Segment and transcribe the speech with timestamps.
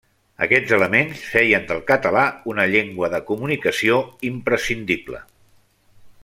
[0.43, 5.23] Aquests elements feien del català una llengua de comunicació imprescindible.